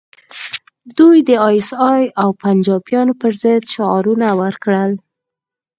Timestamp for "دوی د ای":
0.97-1.37